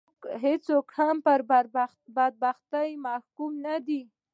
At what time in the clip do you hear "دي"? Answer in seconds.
3.87-4.01